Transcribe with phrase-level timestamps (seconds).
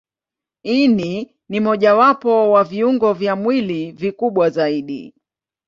[0.63, 5.13] Ini ni mojawapo wa viungo vya mwili vikubwa zaidi.